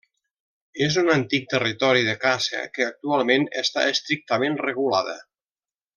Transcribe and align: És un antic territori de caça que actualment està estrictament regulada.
És 0.85 0.95
un 1.01 1.11
antic 1.15 1.45
territori 1.51 2.01
de 2.09 2.17
caça 2.25 2.63
que 2.79 2.87
actualment 2.93 3.47
està 3.63 3.87
estrictament 3.93 4.59
regulada. 4.71 5.19